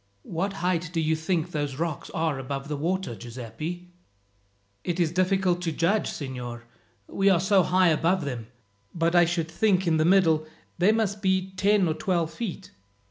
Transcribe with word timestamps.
"What 0.23 0.53
height 0.65 0.89
do 0.91 0.99
you 0.99 1.15
think 1.15 1.51
those 1.51 1.75
rocks 1.75 2.09
are 2.09 2.39
above 2.39 2.69
the 2.69 2.75
water, 2.75 3.13
Giuseppi?" 3.13 3.91
"It 4.83 4.99
is 4.99 5.11
difficult 5.11 5.61
to 5.61 5.71
judge, 5.71 6.07
signor, 6.09 6.63
we 7.05 7.29
are 7.29 7.39
so 7.39 7.61
high 7.61 7.89
above 7.89 8.25
them; 8.25 8.47
but 8.95 9.13
I 9.13 9.25
should 9.25 9.51
think 9.51 9.85
in 9.85 9.97
the 9.97 10.03
middle 10.03 10.47
they 10.79 10.91
must 10.91 11.21
be 11.21 11.51
ten 11.53 11.87
or 11.87 11.93
twelve 11.93 12.33
feet." 12.33 12.71